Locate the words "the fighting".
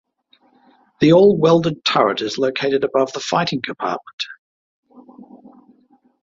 3.13-3.61